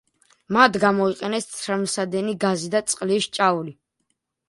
მათ 0.55 0.79
გამოიყენეს 0.83 1.47
ცრემლსადენი 1.51 2.37
გაზი 2.47 2.73
და 2.77 2.85
წყლის 2.91 3.33
ჭავლი. 3.39 3.81